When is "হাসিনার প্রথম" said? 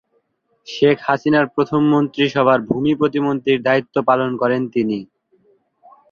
1.01-1.81